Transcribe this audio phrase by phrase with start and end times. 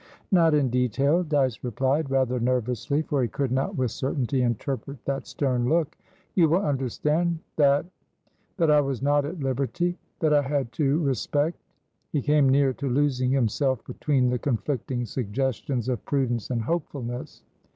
[0.31, 5.27] "Not in detail," Dyce replied, rather nervously, for he could not with certainty interpret that
[5.27, 5.95] stern look.
[6.33, 7.85] "You will understand thatthat
[8.71, 9.97] I was not at libertythat
[10.33, 11.59] I had to respect"
[12.11, 17.43] He came near to losing himself between the conflicting suggestions of prudence and hopefulness.